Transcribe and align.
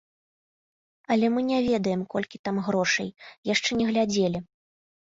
Але 1.15 1.27
мы 1.35 1.45
не 1.51 1.59
ведаем, 1.69 2.01
колькі 2.17 2.37
там 2.49 2.55
грошай, 2.69 3.17
яшчэ 3.55 3.71
не 3.85 3.93
глядзелі. 3.93 4.39